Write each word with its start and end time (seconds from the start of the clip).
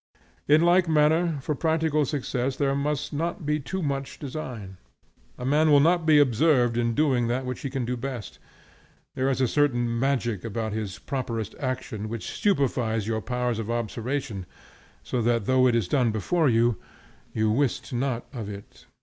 In 0.47 0.61
like 0.61 0.89
manner, 0.89 1.37
for 1.43 1.53
practical 1.53 2.05
success, 2.05 2.55
there 2.55 2.73
must 2.73 3.13
not 3.13 3.45
be 3.45 3.59
too 3.59 3.83
much 3.83 4.17
design. 4.17 4.77
A 5.37 5.45
man 5.45 5.69
will 5.69 5.79
not 5.79 6.07
be 6.07 6.17
observed 6.17 6.75
in 6.75 6.95
doing 6.95 7.27
that 7.27 7.45
which 7.45 7.61
he 7.61 7.69
can 7.69 7.85
do 7.85 7.95
best. 7.95 8.39
There 9.13 9.29
is 9.29 9.39
a 9.41 9.47
certain 9.47 9.99
magic 9.99 10.43
about 10.43 10.73
his 10.73 10.97
properest 10.97 11.53
action 11.59 12.09
which 12.09 12.31
stupefies 12.31 13.05
your 13.05 13.21
powers 13.21 13.59
of 13.59 13.69
observation, 13.69 14.47
so 15.03 15.21
that 15.21 15.45
though 15.45 15.67
it 15.67 15.75
is 15.75 15.87
done 15.87 16.09
before 16.09 16.49
you, 16.49 16.77
you 17.31 17.51
wist 17.51 17.93
not 17.93 18.25
of 18.33 18.49
it. 18.49 18.87